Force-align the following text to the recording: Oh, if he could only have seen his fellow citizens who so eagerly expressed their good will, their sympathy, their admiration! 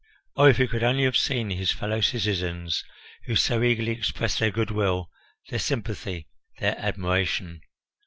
Oh, 0.35 0.45
if 0.45 0.57
he 0.57 0.67
could 0.67 0.81
only 0.83 1.03
have 1.03 1.15
seen 1.15 1.51
his 1.51 1.69
fellow 1.71 2.01
citizens 2.01 2.83
who 3.25 3.35
so 3.35 3.61
eagerly 3.61 3.91
expressed 3.91 4.39
their 4.39 4.49
good 4.49 4.71
will, 4.71 5.11
their 5.51 5.59
sympathy, 5.59 6.27
their 6.57 6.75
admiration! 6.79 7.61